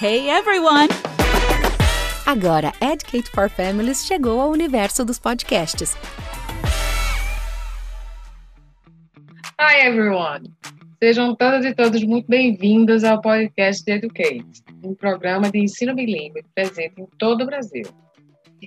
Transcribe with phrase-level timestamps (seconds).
[0.00, 0.86] Hey everyone!
[2.24, 5.96] Agora, Educate for Families chegou ao universo dos podcasts.
[9.60, 10.54] Hi everyone!
[11.02, 16.44] Sejam todas e todos muito bem-vindos ao podcast de Educate, um programa de ensino bilíngue
[16.54, 17.86] presente em todo o Brasil.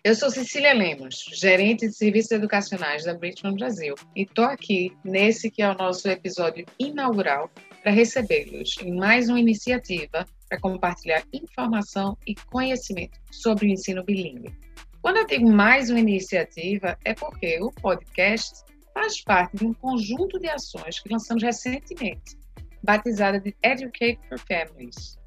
[0.04, 5.50] Eu sou Cecília Lemos, gerente de serviços educacionais da Bridgman Brasil, e estou aqui nesse
[5.50, 7.50] que é o nosso episódio inaugural
[7.82, 14.54] para recebê-los em mais uma iniciativa para compartilhar informação e conhecimento sobre o ensino bilíngue.
[15.02, 18.64] Quando eu digo mais uma iniciativa, é porque o podcast
[18.94, 22.38] faz parte de um conjunto de ações que lançamos recentemente,
[22.84, 25.18] batizada de Educate for Families,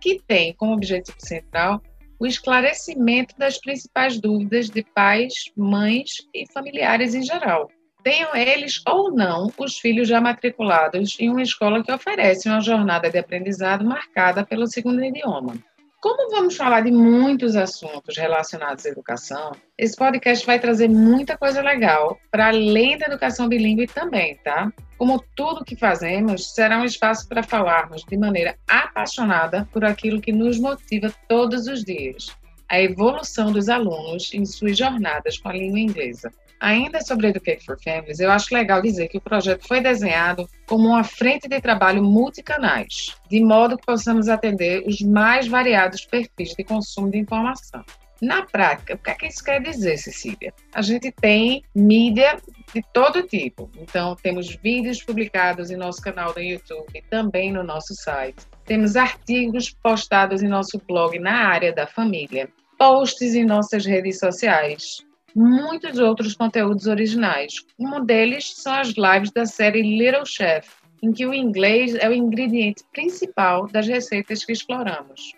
[0.00, 1.80] que tem como objetivo central
[2.18, 7.68] o esclarecimento das principais dúvidas de pais, mães e familiares em geral
[8.02, 13.10] tenham eles ou não os filhos já matriculados em uma escola que oferece uma jornada
[13.10, 15.54] de aprendizado marcada pelo segundo idioma.
[16.02, 21.62] Como vamos falar de muitos assuntos relacionados à educação, esse podcast vai trazer muita coisa
[21.62, 24.72] legal para além da educação bilíngue também, tá?
[24.98, 30.32] Como tudo que fazemos, será um espaço para falarmos de maneira apaixonada por aquilo que
[30.32, 32.36] nos motiva todos os dias,
[32.72, 36.32] a evolução dos alunos em suas jornadas com a língua inglesa.
[36.58, 40.88] Ainda sobre Educate for Families, eu acho legal dizer que o projeto foi desenhado como
[40.88, 46.64] uma frente de trabalho multicanais, de modo que possamos atender os mais variados perfis de
[46.64, 47.84] consumo de informação.
[48.22, 50.54] Na prática, o que é que isso quer dizer, Cecília?
[50.72, 52.38] A gente tem mídia
[52.72, 53.68] de todo tipo.
[53.76, 58.46] Então, temos vídeos publicados em nosso canal do YouTube e também no nosso site.
[58.64, 62.48] Temos artigos postados em nosso blog na área da família,
[62.82, 67.54] posts em nossas redes sociais, muitos outros conteúdos originais.
[67.78, 70.68] Um deles são as lives da série Little Chef,
[71.00, 75.30] em que o inglês é o ingrediente principal das receitas que exploramos.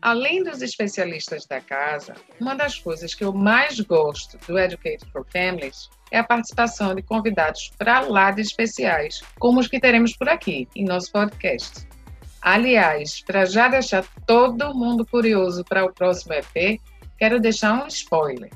[0.00, 5.26] Além dos especialistas da casa, uma das coisas que eu mais gosto do Educate for
[5.30, 10.30] Families é a participação de convidados para lá de especiais, como os que teremos por
[10.30, 11.86] aqui, em nosso podcast.
[12.46, 16.80] Aliás, para já deixar todo mundo curioso para o próximo EP,
[17.18, 18.50] quero deixar um spoiler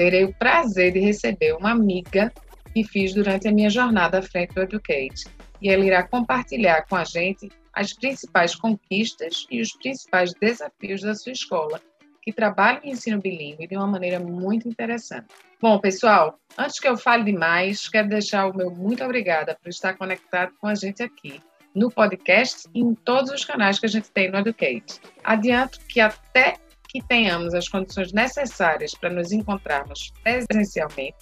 [0.00, 2.32] terei o prazer de receber uma amiga
[2.72, 5.26] que fiz durante a minha jornada à frente do Educate.
[5.60, 11.14] E ela irá compartilhar com a gente as principais conquistas e os principais desafios da
[11.14, 11.82] sua escola,
[12.22, 15.26] que trabalha em ensino bilíngue de uma maneira muito interessante.
[15.60, 19.98] Bom, pessoal, antes que eu fale demais, quero deixar o meu muito obrigada por estar
[19.98, 21.42] conectado com a gente aqui
[21.74, 25.00] no podcast e em todos os canais que a gente tem no Educate.
[25.24, 26.56] Adianto que até
[26.88, 31.16] que tenhamos as condições necessárias para nos encontrarmos presencialmente,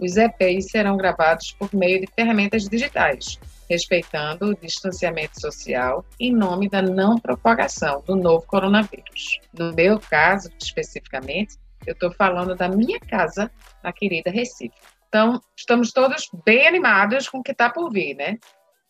[0.00, 6.68] os EPIs serão gravados por meio de ferramentas digitais, respeitando o distanciamento social em nome
[6.68, 9.38] da não propagação do novo coronavírus.
[9.56, 13.50] No meu caso, especificamente, eu estou falando da minha casa
[13.82, 14.74] na querida Recife.
[15.08, 18.38] Então, estamos todos bem animados com o que está por vir, né?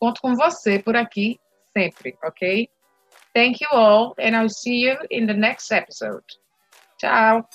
[0.02, 1.38] Conto com você por aqui
[1.72, 2.68] sempre, ok?
[3.32, 6.24] Thank you all, and I'll see you in the next episode.
[6.98, 7.46] Ciao.